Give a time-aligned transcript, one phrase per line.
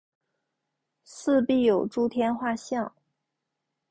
[1.03, 2.91] 四壁有诸天画像。